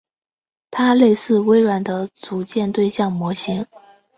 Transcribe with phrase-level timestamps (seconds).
[0.71, 3.67] 它类似微软的组件对象模型。